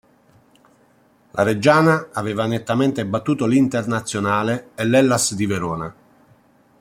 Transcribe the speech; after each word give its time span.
La 1.29 1.43
Reggiana 1.43 2.09
aveva 2.13 2.47
nettamente 2.47 3.05
battuto 3.05 3.45
l’Internazionale 3.45 4.69
e 4.73 4.83
l’Hellas 4.85 5.35
di 5.35 5.45
Verona. 5.45 5.95